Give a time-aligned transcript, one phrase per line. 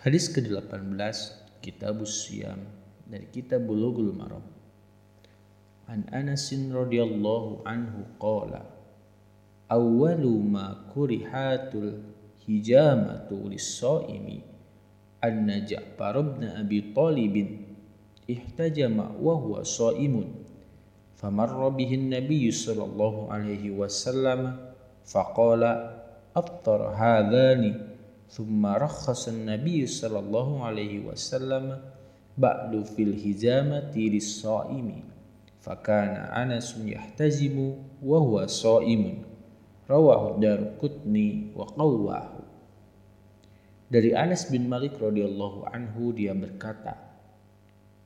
[0.00, 0.96] Hadis ke-18
[1.60, 2.64] Kitab Siyam
[3.04, 4.40] dari Kitab Bulughul Maram.
[5.84, 8.64] An Anas radhiyallahu anhu qala
[9.68, 12.00] Awwalu ma kurihatul
[12.48, 14.40] hijamatu lis-shaimi
[15.20, 17.36] anna Ja'far ibn Abi Talib
[18.24, 20.32] ihtajama wa huwa shaimun
[21.20, 24.56] famarra bihi an-nabiy sallallahu alaihi wasallam
[25.04, 26.00] faqala
[26.32, 27.89] aftar hadhani
[28.29, 31.65] ثم رخص النبي صلى الله عليه وسلم
[32.37, 34.87] بعد في الهزامة للصائم
[35.61, 37.55] فكان أنس يحتزم
[38.03, 39.03] وهو صائم
[39.89, 42.31] رواه الدار قطني وقواه
[43.85, 46.97] Dari Anas bin Malik radhiyallahu anhu dia berkata,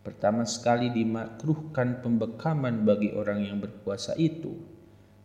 [0.04, 4.60] pertama sekali dimakruhkan pembekaman bagi orang yang berpuasa itu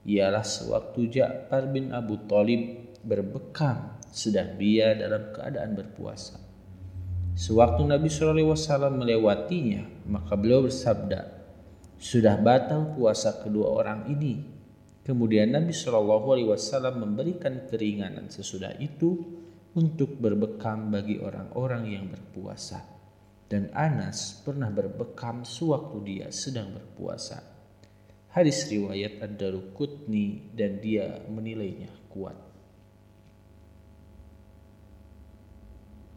[0.07, 6.40] ialah sewaktu Ja'far bin Abu Talib berbekam sedang dia dalam keadaan berpuasa.
[7.40, 11.40] Sewaktu Nabi SAW melewatinya, maka beliau bersabda,
[11.96, 14.44] sudah batal puasa kedua orang ini.
[15.04, 19.40] Kemudian Nabi SAW memberikan keringanan sesudah itu
[19.76, 22.84] untuk berbekam bagi orang-orang yang berpuasa.
[23.50, 27.42] Dan Anas pernah berbekam sewaktu dia sedang berpuasa.
[28.30, 32.38] Hadis riwayat Ad-Darukutni dan dia menilainya kuat.